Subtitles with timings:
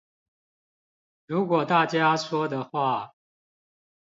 [1.27, 3.11] 如果大家說的話